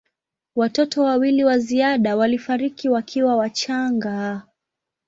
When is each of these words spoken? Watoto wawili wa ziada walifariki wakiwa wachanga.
Watoto 0.55 1.01
wawili 1.03 1.43
wa 1.43 1.59
ziada 1.59 2.15
walifariki 2.15 2.89
wakiwa 2.89 3.35
wachanga. 3.35 4.43